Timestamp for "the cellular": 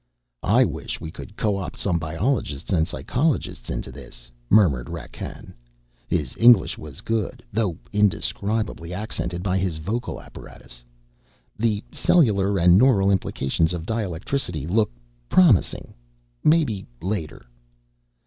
11.55-12.57